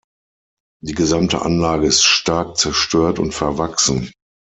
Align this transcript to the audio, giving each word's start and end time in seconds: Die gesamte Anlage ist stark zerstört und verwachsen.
Die 0.81 0.95
gesamte 0.95 1.43
Anlage 1.43 1.85
ist 1.85 2.01
stark 2.01 2.57
zerstört 2.57 3.19
und 3.19 3.35
verwachsen. 3.35 4.11